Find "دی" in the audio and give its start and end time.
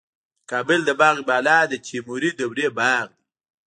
3.15-3.15